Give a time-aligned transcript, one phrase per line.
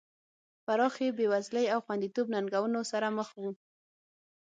[0.65, 3.51] پراخې بېوزلۍ او خوندیتوب ننګونو سره مخ وو.